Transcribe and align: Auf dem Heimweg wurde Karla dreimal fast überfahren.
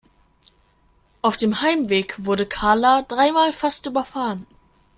Auf 1.21 1.37
dem 1.37 1.61
Heimweg 1.61 2.15
wurde 2.25 2.47
Karla 2.47 3.03
dreimal 3.03 3.51
fast 3.51 3.85
überfahren. 3.85 4.47